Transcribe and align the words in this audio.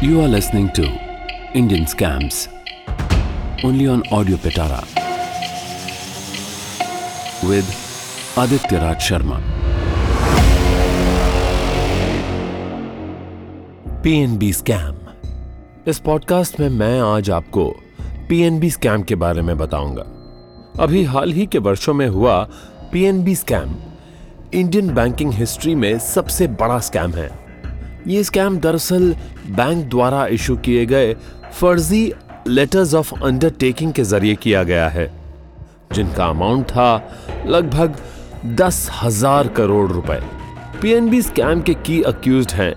You 0.00 0.20
are 0.20 0.28
listening 0.28 0.68
to 0.74 0.84
Indian 1.54 1.84
Scams, 1.84 2.46
only 3.64 3.88
on 3.88 4.02
Audio 4.12 4.36
Petara 4.36 4.78
with 7.42 7.66
Aditya 8.36 8.78
Raj 8.80 9.08
Sharma. 9.08 9.40
PNB 14.02 14.52
scam 14.52 14.94
इस 15.86 15.98
podcast 15.98 16.60
में 16.60 16.68
मैं 16.68 17.00
आज 17.00 17.30
आपको 17.30 17.68
PNB 18.28 18.70
scam 18.70 19.02
के 19.02 19.14
बारे 19.14 19.42
में 19.42 19.58
बताऊँगा। 19.58 20.02
अभी 20.82 21.04
हाल 21.04 21.32
ही 21.32 21.46
के 21.46 21.58
वर्षों 21.58 21.94
में 21.94 22.08
हुआ 22.08 22.48
PNB 22.92 23.34
scam 23.34 23.76
Indian 24.54 24.94
banking 24.94 25.32
history 25.32 25.74
में 25.74 25.98
सबसे 25.98 26.48
बड़ा 26.48 26.78
स्कैम 26.78 27.10
है। 27.10 27.47
ये 28.06 28.22
स्कैम 28.24 28.58
दरअसल 28.58 29.14
बैंक 29.50 29.84
द्वारा 29.90 30.26
इशू 30.26 30.56
किए 30.56 30.84
गए 30.86 31.14
फर्जी 31.60 32.12
लेटर्स 32.48 32.94
ऑफ़ 32.94 33.12
अंडरटेकिंग 33.16 33.92
के 33.92 34.02
ज़रिए 34.04 34.34
किया 34.34 34.62
गया 34.64 34.88
है, 34.88 35.10
जिनका 35.92 36.26
अमाउंट 36.26 36.66
था 36.66 37.44
लगभग 37.46 37.96
दस 38.56 38.88
हज़ार 39.02 39.48
करोड़ 39.48 39.90
रुपए। 39.92 40.20
पीएनबी 40.82 41.22
स्कैम 41.22 41.62
के 41.62 41.74
की 41.76 42.00
अक्यूज 42.02 42.52
हैं 42.54 42.74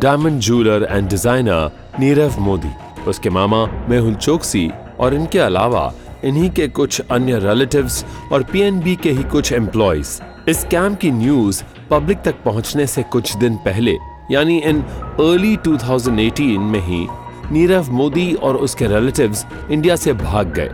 diamond 0.00 0.40
jeweller 0.40 0.86
and 0.90 1.08
designer 1.08 1.70
Nirav 2.00 2.38
Modi. 2.40 2.70
उसके 3.08 3.30
मामा 3.30 3.64
मेहुल 3.88 4.14
चोकसी 4.14 4.70
और 5.00 5.14
इनके 5.14 5.38
अलावा 5.38 5.92
इन्हीं 6.24 6.50
के 6.50 6.68
कुछ 6.68 7.00
अन्य 7.00 7.38
रिलेटिव्स 7.40 8.04
और 8.32 8.42
पीएनबी 8.42 8.96
के 8.96 9.10
ही 9.10 9.22
कुछ 9.24 9.52
एम्प्लॉयज़ 9.52 10.20
इस 10.50 10.60
स्कैम 10.60 10.94
की 10.94 11.10
न्यूज़ 11.10 11.62
पब्लिक 11.90 12.18
तक 12.24 12.42
पहुँचने 12.44 12.86
से 12.86 13.02
कुछ 13.12 13.36
दिन 13.36 13.56
पहले 13.64 13.96
यानी 14.30 14.58
इन 14.58 14.80
अर्ली 14.80 15.56
2018 15.58 16.58
में 16.70 16.80
ही 16.80 17.06
नीरव 17.52 17.90
मोदी 17.92 18.32
और 18.34 18.56
उसके 18.56 18.86
रिलेटिव्स 18.86 19.44
इंडिया 19.70 19.96
से 19.96 20.12
भाग 20.14 20.52
गए। 20.58 20.70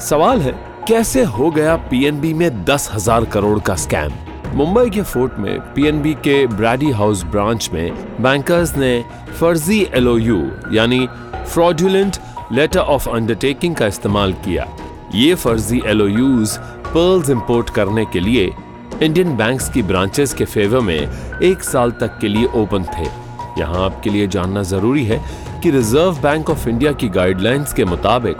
सवाल 0.00 0.40
है, 0.40 0.52
कैसे 0.88 1.22
हो 1.24 1.50
गया 1.50 1.76
पीएनबी 1.90 2.32
में 2.34 2.64
दस 2.64 2.90
हज़ार 2.94 3.24
करोड़ 3.24 3.58
का 3.58 3.74
स्कैम 3.76 4.12
मुंबई 4.56 4.90
के 4.90 5.02
फोर्ट 5.02 5.38
में 5.38 5.58
पीएनबी 5.74 6.14
के 6.24 6.46
ब्रैडी 6.46 6.90
हाउस 6.92 7.22
ब्रांच 7.24 7.68
में 7.72 8.22
बैंकर्स 8.22 8.76
ने 8.76 9.04
फर्जी 9.40 9.80
एलओयू 9.94 10.38
यानी 10.72 11.06
फ्रॉडुलेंट 11.34 12.18
लेटर 12.52 12.80
ऑफ़ 12.80 13.08
अंडरटेकिंग 13.10 13.74
का 13.76 13.86
इस्तेमाल 13.86 14.32
किया। 14.44 14.66
ये 15.14 15.34
फर्जी 15.34 15.80
एलओयूज 15.86 16.56
पर्ल्स 16.86 17.30
इंपोर्ट 17.30 17.70
करने 17.70 18.04
के 18.04 18.20
लिए 18.20 18.52
इंडियन 19.02 19.36
बैंक्स 19.36 19.68
की 19.68 19.82
ब्रांचेस 19.82 20.32
के 20.34 20.44
फेवर 20.44 20.80
में 20.80 21.40
एक 21.42 21.62
साल 21.62 21.90
तक 21.90 22.18
के 22.20 22.28
लिए 22.28 22.46
ओपन 22.54 22.84
थे। 22.88 23.04
यहाँ 23.60 23.84
आपके 23.84 24.10
लिए 24.10 24.26
जानना 24.26 24.62
ज़रूरी 24.62 25.04
है 25.04 25.18
कि 25.62 25.70
रिज़र्व 25.70 26.20
बैंक 26.22 26.50
ऑफ़ 26.50 26.68
इंडिया 26.68 26.92
की 26.92 27.08
गाइडलाइंस 27.08 27.72
के 27.72 27.84
मुताबिक 27.84 28.36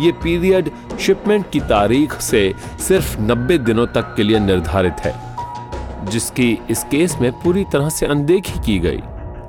ये 0.00 0.12
पीरियड 0.22 0.70
शिपमेंट 1.00 1.50
की 1.50 1.60
तारीख 1.60 2.14
से 2.20 2.52
सिर्फ़ 2.80 3.18
90 3.20 3.58
दिनों 3.58 3.86
तक 3.86 4.14
के 4.16 4.22
लिए 4.22 4.38
निर्धारित 4.38 5.00
है, 5.00 5.14
जिसकी 6.04 6.58
इस 6.70 6.84
केस 6.84 7.16
में 7.20 7.30
पूरी 7.32 7.64
तरह 7.72 7.88
से 7.88 8.06
अनदेखी 8.06 8.58
की 8.66 8.78
गई। 8.78 9.00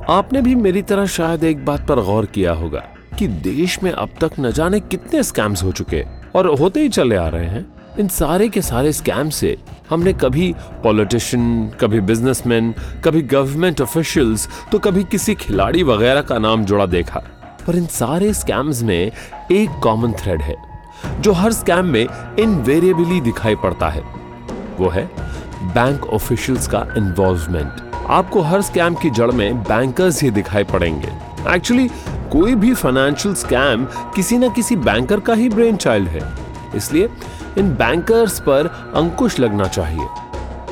आपने 0.10 0.42
भी 0.42 0.56
मेरी 0.56 0.82
तरह 0.82 1.06
शायद 1.08 1.44
एक 1.44 1.66
बात 1.66 1.86
पर 1.88 2.02
गौर 2.04 2.26
किया 2.26 2.54
होगा 2.54 2.84
कि 3.20 3.28
देश 3.28 3.78
में 3.84 3.92
अब 3.92 4.10
तक 4.22 4.40
न 4.40 4.52
जाने 4.52 4.80
कितने 4.80 5.24
स्कैम्स 5.24 5.64
हो 5.64 5.72
चुके 5.72 6.04
और 6.36 6.48
होते 6.60 6.82
ही 6.82 6.90
चले 6.90 7.16
आ 7.16 7.28
रहे 7.28 7.46
हैं। 7.46 7.66
इन 8.02 8.08
सारे 8.08 8.48
के 8.50 8.62
सारे 8.62 8.92
स्कैम 8.94 9.30
से 9.30 9.58
हमने 9.90 10.12
कभी 10.14 10.54
पॉलिटिशियन 10.84 11.44
कभी 11.82 12.00
बिजनेसमैन 12.02 12.74
कभी 13.06 13.22
गवर्नमेंट 13.22 13.82
ऑफिशियल्स 13.82 14.48
तो 14.72 14.80
कभी 14.80 15.04
किसी 15.04 15.36
खिलाड़ी 15.36 15.84
वगैरह 15.84 16.22
का 16.22 16.38
नाम 16.40 16.66
जुड़ा 16.66 16.86
देखा। 16.86 17.20
पर 17.68 17.76
इन 17.76 17.86
सारे 17.86 18.34
स्कैम्स 18.34 18.82
में 18.84 19.12
एक 19.52 19.80
कॉमन 19.84 20.14
थ्रेड 20.14 20.42
है, 20.42 20.56
जो 21.20 21.32
हर 21.34 21.52
स्कैम 21.52 21.86
में 21.86 22.06
इनवेरिएबली 22.40 23.22
दिखाई 23.22 23.56
पड़ता 23.56 23.90
है। 23.90 24.04
वो 24.80 24.90
है 24.90 25.06
बैंक 25.64 26.06
ऑफिशियल्स 26.10 26.68
का 26.68 26.86
इन्वॉल्वमेंट 26.98 27.92
आपको 28.10 28.42
हर 28.42 28.62
स्कैम 28.62 28.96
की 28.96 29.10
जड़ 29.10 29.32
में 29.32 29.64
बैंकर्स 29.64 30.24
ही 30.24 30.32
दिखाई 30.32 30.64
पड़ेंगे। 30.66 31.12
एक्चुअली 31.56 31.88
कोई 32.32 32.56
भी 32.56 32.74
फाइनेंशियल 32.76 33.36
स्कैम 33.36 33.86
किसी 34.16 34.38
ना 34.38 34.48
किसी 34.48 34.76
बैंकर 34.76 35.20
का 35.20 35.34
ही 35.34 35.50
ब्रेन 35.50 35.76
चाइल्ड 35.78 36.10
है। 36.10 36.51
इसलिए 36.76 37.10
इन 37.58 37.74
बैंकर्स 37.76 38.40
पर 38.40 38.68
अंकुश 38.96 39.40
लगना 39.40 39.68
चाहिए। 39.68 40.08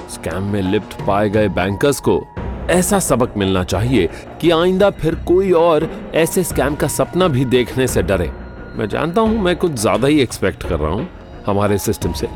स्कैम 0.09 0.43
में 0.43 0.61
लिप्त 0.61 0.97
पाए 1.07 1.29
गए 1.29 1.47
बैंकर्स 1.49 1.99
को 1.99 2.21
ऐसा 2.69 2.99
सबक 2.99 3.33
मिलना 3.37 3.63
चाहिए 3.63 4.09
कि 4.41 4.49
आइंदा 4.51 4.89
फिर 4.91 5.15
कोई 5.27 5.51
और 5.51 5.89
ऐसे 6.15 6.43
स्कैम 6.43 6.75
का 6.75 6.87
सपना 6.87 7.27
भी 7.27 7.45
देखने 7.47 7.87
से 7.87 8.01
डरे। 8.03 8.31
मैं 8.75 8.87
जानता 8.89 9.21
हूँ 9.21 9.41
मैं 9.43 9.55
कुछ 9.55 9.71
ज़्यादा 9.71 10.07
ही 10.07 10.19
एक्सपेक्ट 10.21 10.63
कर 10.63 10.79
रहा 10.79 10.91
हूँ 10.91 11.07
हमारे 11.45 11.77
सिस्टम 11.77 12.13
से। 12.13 12.27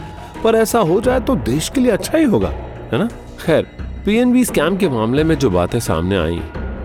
पर 0.43 0.55
ऐसा 0.55 0.79
हो 0.81 0.99
जाए 1.01 1.19
तो 1.19 1.35
देश 1.35 1.69
के 1.69 1.81
लिए 1.81 1.91
अच्छा 1.91 2.17
ही 2.17 2.23
होगा, 2.23 2.49
है 2.49 2.97
ना? 2.99 3.07
खैर 3.45 3.67
पीएनबी 4.05 4.43
स्कैम 4.45 4.77
के 4.77 4.89
मामले 4.89 5.23
में 5.23 5.35
जो 5.35 5.49
बातें 5.49 5.79
सामने 5.79 6.17
आई, 6.17 6.41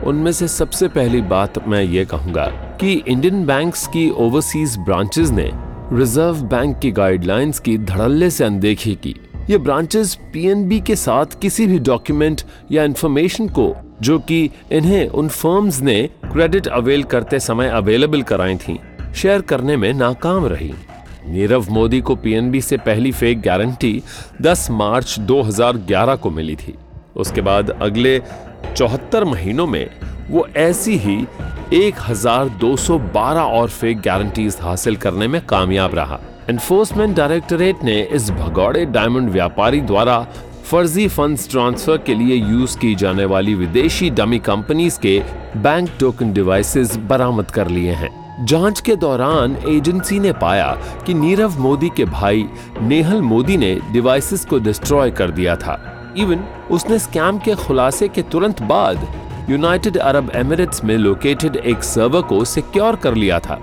उनमें 0.07 0.31
से 0.33 0.49
सबसे 0.49 0.89
पहली 0.89 1.21
बात 1.23 1.67
मैं 1.69 1.83
ये 1.83 2.05
कहूँगा 2.05 2.47
कि 2.81 2.93
इंडियन 3.09 3.45
बैंक्स 3.47 3.87
की 3.87 4.09
ओवरसीज 4.11 4.77
ब्रांचेस 4.79 5.31
ने 5.31 5.51
रिज़र्व 5.93 6.41
बैंक 6.43 6.79
की 6.79 6.91
गाइडलाइंस 6.91 7.59
की 7.59 7.77
धड़ल्ले 7.79 8.29
से 8.31 8.45
अनदेखी 8.45 8.95
की। 8.95 9.15
ये 9.51 9.59
ब्रांचेस 9.59 10.15
पीएनबी 10.33 10.81
के 10.81 10.97
साथ 10.97 11.39
किसी 11.43 11.67
भी 11.67 11.79
डॉक्यूमेंट 11.79 12.43
या 12.73 12.85
इंफॉर्मेशन 12.85 13.49
को, 13.49 13.75
जो 14.03 14.19
कि 14.19 14.51
इन्हें 14.73 15.09
उन 15.09 15.29
फर्म्स 15.29 15.81
ने 15.81 16.03
क्रेडिट 16.33 16.67
अवेल 16.67 17.03
करते 17.03 17.41
समय 17.41 17.69
अवेलेबल 17.69 18.23
कराई 18.23 18.57
थी 18.57 18.79
शेयर 19.17 19.41
करने 19.41 19.77
में 19.77 19.93
नाकाम 19.95 20.47
रही। 20.47 20.73
नीरव 21.27 21.71
मोदी 21.71 22.01
को 22.01 22.17
पीएनबी 22.17 22.61
से 22.61 22.77
पहली 22.77 23.13
फेक 23.13 23.41
गारंटी 23.41 24.03
10 24.43 24.71
मार्च 24.71 25.19
2011 25.21 26.17
को 26.17 26.31
मिली 26.31 26.57
थी। 26.57 26.75
उसके 27.17 27.41
बाद 27.41 27.71
अगले 27.71 28.21
चौहत्तर 28.77 29.25
महीनों 29.25 29.67
में 29.67 29.91
वो 30.31 30.47
ऐसी 30.57 30.97
ही 30.97 31.27
1212 31.73 33.43
और 33.43 33.69
फेक 33.69 34.01
गारंटीज 34.01 34.59
हासिल 34.61 34.97
करने 34.97 35.29
में 35.29 35.41
कामयाब 35.47 35.95
रहा। 35.95 36.21
एनफोर्समेंट 36.51 37.17
डायरेक्टोरेट 37.17 37.85
ने 37.85 38.03
इस 38.03 38.31
भगौड़े 38.31 38.85
डायमंड 38.87 39.31
व्यापारी 39.31 39.81
द्वारा 39.81 40.27
फर्जी 40.65 41.09
फंड्स 41.09 41.51
ट्रांसफ़र 41.51 41.99
के 41.99 42.15
लिए 42.15 42.37
यूज़ 42.37 42.79
की 42.79 42.95
जाने 42.95 43.25
वाली 43.25 43.55
विदेशी 43.55 44.11
डमी 44.11 44.39
कंपनीज़ 44.39 44.99
के 45.01 45.23
बैंक 45.57 45.89
टोकन 46.01 46.33
डिवाइसेस 46.33 46.97
बरामद 46.97 47.51
कर 47.51 47.69
लिए 47.69 47.93
हैं। 47.93 48.11
जाँच 48.47 48.81
के 48.81 48.97
दौरान 48.97 49.57
एजेंसी 49.69 50.19
ने 50.19 50.33
पाया 50.33 50.77
कि 51.07 51.15
नीरव 51.15 51.59
मोदी 51.59 51.89
के 51.97 52.05
भाई 52.05 52.45
नेहल 52.83 53.23
मोदी 53.23 53.57
ने 53.57 53.81
डिवाइसेस 53.93 54.45
को 54.45 54.59
डिस्ट्रॉय 54.59 55.11
कर 55.11 55.31
दिया 55.31 55.57
था। 55.57 55.81
इवन 56.19 56.45
उसने 56.71 56.99
स्कैम 56.99 57.39
के 57.39 57.55
खुलासे 57.55 58.09
के 58.09 58.23
तुरंत 58.23 58.63
बाद 58.63 59.07
यूनाइटेड 59.51 59.97
अरब 59.97 60.31
एमिरेट्स 60.37 60.83
में 60.85 60.97
लोकेटेड 60.99 61.55
एक 61.57 61.85
सर्वर 61.85 62.23
को 62.23 62.45
सिक्योर 62.45 62.97
कर 62.97 63.15
लिया 63.15 63.39
था। 63.41 63.59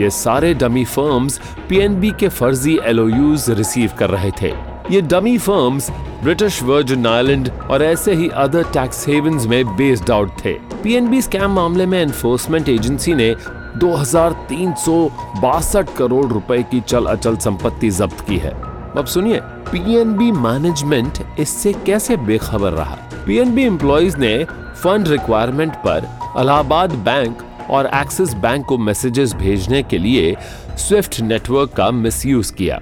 ये 0.00 0.08
सारे 0.10 0.52
डमी 0.54 0.84
फर्म्स 0.84 1.38
पीएनबी 1.68 2.10
के 2.20 2.28
फर्जी 2.28 2.78
एलओयूज 2.84 3.44
रिसीव 3.50 3.90
कर 3.98 4.10
रहे 4.10 4.30
थे। 4.40 4.48
ये 4.90 5.00
dummy 5.02 5.36
firms 5.38 5.90
British 6.22 6.62
Virgin 6.62 7.06
Island 7.06 7.50
और 7.70 7.82
ऐसे 7.82 8.14
ही 8.14 8.28
अदर 8.36 8.64
टैक्स 8.72 9.06
हेवंस 9.08 9.46
में 9.46 9.76
बेस्ड 9.76 10.10
आउट 10.10 10.30
थे। 10.44 10.52
पीएनबी 10.82 11.22
स्कैम 11.22 11.52
मामले 11.52 11.86
में 11.86 12.00
एनफोर्समेंट 12.02 12.68
एजेंसी 12.68 13.14
ने 13.14 13.34
दो 13.76 13.94
हज़ार 13.96 14.32
तीन 14.48 14.74
सौ 14.76 15.02
बासठ 15.42 15.96
करोड़ 15.96 16.26
रुपए 16.26 16.62
की 16.70 16.80
चल 16.80 17.06
अचल 17.06 17.36
संपत्ति 17.38 17.90
जब्त 17.92 18.26
की 18.28 18.38
है। 18.38 18.52
अब 18.96 19.06
सुनिए 19.06 19.40
पीएनबी 19.72 20.30
मैनेजमेंट 20.32 21.18
इससे 21.40 21.72
कैसे 21.86 22.16
बेखबर 22.16 22.72
रहा? 22.72 22.98
पीएनबी 23.26 23.62
एम्प्लॉयज़ 23.62 24.16
ने 24.16 24.46
फंड 24.82 25.08
रिक्वायरमेंट 25.08 25.74
पर 25.76 26.08
अलाहाबाद 26.36 26.92
बैंक 27.04 27.42
और 27.70 27.86
एक्सिस 27.94 28.34
बैंक 28.34 28.64
को 28.66 28.78
मैसेजेस 28.78 29.32
भेजने 29.34 29.82
के 29.82 29.98
लिए 29.98 30.36
स्विफ्ट 30.78 31.20
नेटवर्क 31.20 31.72
का 31.72 31.90
मिसयूज 31.90 32.50
किया, 32.50 32.80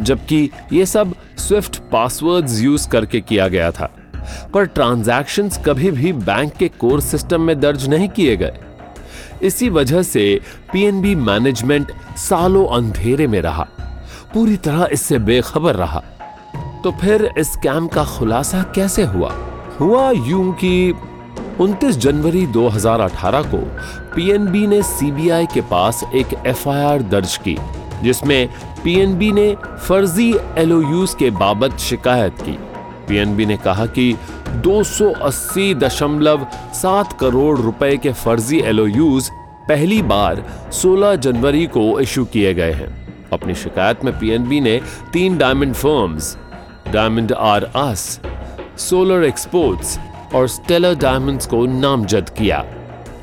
जबकि 0.00 0.50
ये 0.72 0.86
सब 0.86 1.14
स्विफ्ट 1.38 1.76
पासवर्ड्स 1.92 2.60
यूज़ 2.60 2.88
करके 2.88 3.20
किया 3.20 3.48
गया 3.48 3.70
था। 3.70 3.90
पर 4.54 4.66
ट्रांजैक्शंस 4.66 5.58
कभी 5.66 5.90
भी 5.90 6.12
बैंक 6.12 6.52
के 6.52 6.68
कोर 6.70 7.00
सिस्टम 7.00 7.40
में 7.40 7.58
दर्ज 7.60 7.88
नहीं 7.88 8.08
किए 8.08 8.36
गए। 8.36 8.58
इसी 9.42 9.68
वजह 9.68 10.02
से 10.02 10.40
पीएनबी 10.72 11.14
मैनेजमेंट 11.14 11.92
सालों 12.18 12.66
अंधेरे 12.66 13.26
में 13.26 13.40
रहा, 13.40 13.66
पूरी 14.34 14.56
तरह 14.56 14.88
इससे 14.92 15.18
बेखबर 15.20 15.74
रहा। 15.74 16.02
तो 16.84 16.90
फिर 16.92 17.28
इस 17.38 17.52
स्कैम 17.52 17.86
का 17.86 18.04
खुलासा 18.04 18.62
कैसे 18.74 19.04
हुआ? 19.04 19.32
हुआ 19.80 20.10
यूँ 20.10 20.52
कि 20.54 20.94
29 21.60 21.96
जनवरी 21.96 22.46
2018 22.46 23.50
को 23.50 23.58
पीएनबी 24.14 24.66
ने 24.66 24.82
सीबीआई 24.82 25.46
के 25.46 25.60
पास 25.60 26.04
एक 26.14 26.26
एफआईआर 26.46 27.02
दर्ज 27.02 27.36
की, 27.36 27.58
जिसमें 28.02 28.48
पीएनबी 28.84 29.32
ने 29.32 29.56
फर्जी 29.88 30.34
एलओयूज 30.58 31.14
के 31.14 31.30
बाबत 31.30 31.78
शिकायत 31.78 32.32
की। 32.40 32.58
पीएनबी 33.08 33.46
ने 33.46 33.56
कहा 33.56 33.86
कि 33.86 34.16
280.7 34.64 37.12
करोड़ 37.20 37.58
रुपए 37.58 37.96
के 37.96 38.12
फर्जी 38.12 38.60
एलओयूज 38.60 39.30
पहली 39.68 40.02
बार 40.02 40.44
16 40.72 41.16
जनवरी 41.16 41.66
को 41.66 42.00
इशू 42.00 42.24
किए 42.24 42.54
गए 42.54 42.72
हैं। 42.72 43.04
अपनी 43.32 43.54
शिकायत 43.54 44.04
में 44.04 44.18
पीएनबी 44.18 44.60
ने 44.60 44.80
तीन 45.12 45.38
diamond 45.38 45.74
firms, 45.74 46.36
diamond 46.92 47.32
R 47.32 47.64
us 47.64 48.20
solar 48.78 49.24
exports 49.24 49.98
और 50.34 50.48
स्टेलर 50.48 50.94
डायमंड्स 50.98 51.46
को 51.46 51.64
नामजद 51.66 52.28
किया। 52.28 52.64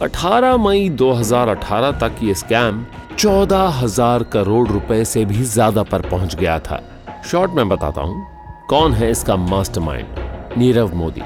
18 0.01 0.57
मई 0.57 0.89
2018 0.91 1.91
तक 1.99 2.23
ये 2.23 2.33
स्कैम 2.35 2.85
चौदह 3.17 3.79
हज़ार 3.79 4.23
करोड़ 4.33 4.67
रुपए 4.67 5.03
से 5.05 5.25
भी 5.25 5.43
ज़्यादा 5.45 5.83
पर 5.83 6.01
पहुँच 6.01 6.35
गया 6.35 6.57
था। 6.59 6.81
शॉर्ट 7.27 7.51
में 7.51 7.69
बताता 7.69 8.01
हूँ, 8.01 8.25
कौन 8.69 8.93
है 8.93 9.11
इसका 9.11 9.35
मास्टरमाइंड 9.35 10.57
नीरव 10.57 10.95
मोदी। 10.95 11.21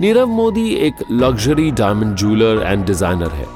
नीरव 0.00 0.26
मोदी 0.26 0.68
एक 0.76 1.04
luxury 1.10 1.70
diamond 1.72 2.16
jeweller 2.16 2.62
and 2.62 2.84
designer 2.86 3.30
है। 3.30 3.46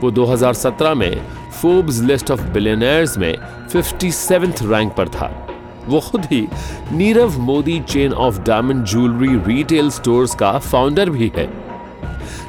वो 0.00 0.10
2017 0.10 0.94
में 0.94 1.22
फोर्ब्स 1.60 2.00
लिस्ट 2.00 2.30
ऑफ़ 2.30 2.42
बिलियनर्स 2.44 3.16
में 3.18 3.34
57th 3.72 4.62
रैंक 4.62 4.92
पर 4.94 5.08
था। 5.08 5.30
वो 5.86 6.00
खुद 6.00 6.24
ही 6.24 6.48
Nirav 6.92 7.38
Modi 7.38 7.80
chain 7.80 8.12
of 8.12 8.40
diamond 8.40 8.84
jewellery 8.84 9.54
retail 9.54 9.90
stores 9.90 10.34
का 10.34 10.58
फाउंडर 10.58 11.10
भी 11.10 11.32
है। 11.36 11.46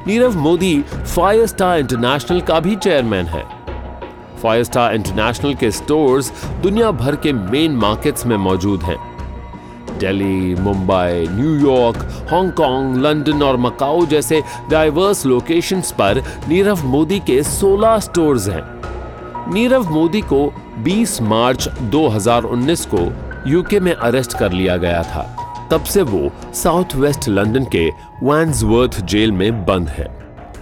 Nirav 0.08 0.38
Modi 0.38 0.82
fire 1.16 1.46
star 1.46 1.80
international 1.80 2.42
का 2.42 2.60
भी 2.60 2.76
चेयरमैन 2.76 3.26
है। 3.26 3.46
फायर 4.44 4.64
स्टार 4.64 4.96
इंटरनेशनल 4.96 5.54
के 5.54 5.72
स्टोर्स 5.72 6.32
दुनिया 6.64 6.92
भर 6.92 7.16
के 7.16 7.34
मेन 7.34 7.72
मार्केट्स 7.72 8.26
में 8.26 8.38
मौजूद 8.38 8.84
हैं। 8.84 8.98
Delhi, 9.98 10.56
Mumbai 10.56 11.28
New York 11.32 11.98
Hong Kong 12.32 12.98
London 12.98 13.44
और 13.44 13.58
मकाऊ 13.58 14.06
जैसे 14.06 14.44
डाइवर्स 14.72 15.26
लोकेशंस 15.26 15.92
पर 15.92 16.24
नीरव 16.48 16.86
मोदी 16.86 17.20
के 17.20 17.44
16 17.44 18.00
स्टोर्स 18.00 18.48
हैं। 18.48 18.78
नीरव 19.54 19.90
मोदी 19.90 20.22
को 20.22 20.54
20 20.80 21.22
मार्च 21.22 21.70
2019 21.70 22.86
को 22.86 23.27
यूके 23.48 23.80
में 23.80 23.94
अरेस्ट 23.94 24.38
कर 24.38 24.52
लिया 24.52 24.78
गया 24.78 25.04
था। 25.04 25.44
तब 25.72 25.84
से 25.84 26.02
वो 26.02 26.32
साउथ 26.54 26.96
वेस्ट 26.96 27.30
लंदन 27.30 27.66
के 27.66 27.90
वैंसवर्थ 28.24 29.02
जेल 29.02 29.32
में 29.32 29.66
बंद 29.66 29.90
है। 29.90 30.08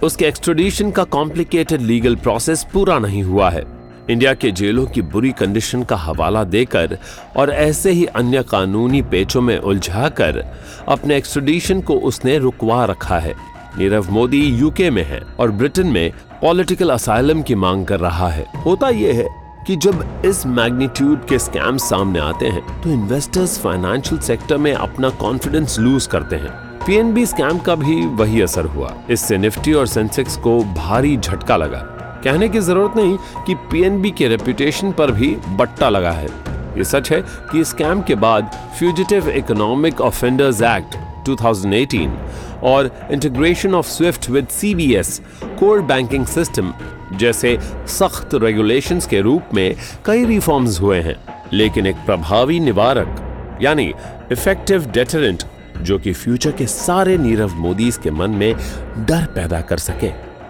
उसके 0.02 0.24
एक्सट्रेडिशन 0.24 0.90
का 0.90 1.04
कॉम्प्लिकेटेड 1.04 1.80
लीगल 1.80 2.16
प्रोसेस 2.16 2.66
पूरा 2.72 2.98
नहीं 2.98 3.22
हुआ 3.22 3.50
है। 3.50 3.64
इंडिया 4.10 4.34
के 4.34 4.50
जेलों 4.50 4.86
की 4.86 5.02
बुरी 5.02 5.30
कंडीशन 5.32 5.82
का 5.82 5.96
हवाला 5.96 6.44
देकर 6.44 6.98
और 7.36 7.50
ऐसे 7.50 7.90
ही 7.90 8.04
अन्य 8.04 8.42
कानूनी 8.42 9.02
पेचों 9.02 9.40
में 9.40 9.58
उलझाकर 9.58 10.44
अपने 10.88 11.16
एक्सट्रोडिशन 11.16 11.80
को 11.80 11.94
उसने 12.00 12.38
रुकवा 12.38 12.84
रखा 12.84 13.18
है। 13.18 13.34
नीरव 13.78 14.10
मोदी 14.10 14.44
यूके 14.44 14.90
में 14.90 15.04
है 15.04 15.20
और 15.40 15.50
ब्रिटेन 15.50 15.86
में 15.86 16.12
पॉलिटिकल 16.42 16.90
असाइलम 16.90 17.42
की 17.42 17.54
मांग 17.54 17.86
कर 17.86 18.00
रहा 18.00 18.28
है। 18.28 18.46
होता 18.66 18.88
यह 18.88 19.14
है 19.14 19.45
कि 19.66 19.74
जब 19.76 20.22
इस 20.24 20.44
मैग्नीट्यूड 20.46 21.26
के 21.28 21.38
स्कैम 21.38 21.76
सामने 21.76 22.18
आते 22.18 22.46
हैं 22.46 22.82
तो 22.82 22.90
इन्वेस्टर्स 22.90 23.58
फाइनेंशियल 23.58 24.20
सेक्टर 24.20 24.56
में 24.56 24.72
अपना 24.74 25.08
कॉन्फिडेंस 25.20 25.78
लूज 25.78 26.06
करते 26.06 26.36
हैं। 26.36 26.50
पीएनबी 26.86 27.24
स्कैम 27.26 27.58
का 27.58 27.74
भी 27.74 28.06
वही 28.16 28.40
असर 28.40 28.66
हुआ। 28.66 28.92
इससे 29.10 29.38
निफ्टी 29.38 29.72
और 29.72 29.86
सेंसेक्स 29.86 30.36
को 30.36 30.58
भारी 30.74 31.16
झटका 31.16 31.56
लगा। 31.56 31.78
कहने 32.24 32.48
की 32.48 32.60
ज़रूरत 32.60 32.96
नहीं 32.96 33.16
कि 33.46 33.54
पीएनबी 33.72 34.10
के 34.10 34.28
रेपुटेशन 34.28 34.92
पर 34.92 35.10
भी 35.10 35.34
बट्टा 35.48 35.88
लगा 35.88 36.10
है। 36.10 36.28
ये 36.76 36.84
सच 36.84 37.10
है 37.12 37.20
कि 37.52 37.64
स्कैम 37.64 38.02
के 38.02 38.14
बाद 38.14 38.50
फ्यूजिटिव 38.78 39.28
इकोनॉमिक 39.30 40.00
ऑफेंडर्स 40.00 40.62
एक्ट 40.62 40.96
2018 41.26 42.62
और 42.64 42.90
integration 43.12 43.74
of 43.74 43.86
SWIFT 43.86 44.28
with 44.30 44.46
CBS 44.50 45.20
core 45.58 45.80
banking 45.82 46.26
system 46.26 46.72
जैसे 47.12 47.56
सख्त 47.88 48.34
रेगुलेशंस 48.34 49.06
के 49.06 49.20
रूप 49.20 49.54
में 49.54 49.76
कई 50.06 50.24
रिफॉर्म्स 50.24 50.80
हुए 50.80 51.00
हैं, 51.00 51.16
लेकिन 51.52 51.86
एक 51.86 51.96
प्रभावी 52.06 52.60
निवारक, 52.60 53.58
यानी 53.62 53.92
इफ़ेक्टिव 54.32 54.86
डेटरेंट 54.86 55.42
जो 55.78 55.98
कि 55.98 56.12
फ्यूचर 56.12 56.52
के 56.52 56.66
सारे 56.66 57.16
नीरव 57.18 57.54
मोदी 57.54 57.90
के 58.02 58.10
मन 58.10 58.30
में 58.30 58.54
डर 58.98 59.26
पैदा 59.34 59.60
कर 59.60 59.78
सके, 59.78 60.08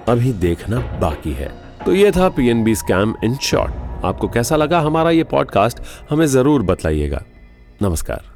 अभी 0.09 0.33
देखना 0.33 0.81
बाकी 1.01 1.33
है। 1.33 1.51
तो 1.85 1.95
ये 1.95 2.11
था 2.11 2.29
पीएनबी 2.29 2.75
स्कैम 2.75 3.15
इन 3.25 3.37
शॉर्ट 3.43 4.05
आपको 4.05 4.29
कैसा 4.29 4.57
लगा 4.57 4.81
हमारा 4.81 5.11
ये 5.11 5.25
पॉडकास्ट 5.25 5.79
हमें 6.11 6.27
ज़रूर 6.27 6.63
बताइएगा 6.63 7.23
नमस्कार। 7.83 8.36